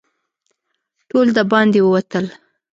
ټول 1.09 1.27
د 1.37 1.39
باندې 1.51 1.79
ووتل. 1.83 2.25